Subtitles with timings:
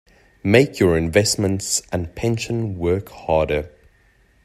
[0.43, 3.71] Make your investments and pension work harder.